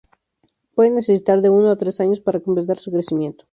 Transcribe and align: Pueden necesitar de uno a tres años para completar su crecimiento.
Pueden 0.73 0.95
necesitar 0.95 1.43
de 1.43 1.51
uno 1.51 1.69
a 1.69 1.75
tres 1.75 1.99
años 2.01 2.19
para 2.21 2.39
completar 2.39 2.79
su 2.79 2.91
crecimiento. 2.91 3.45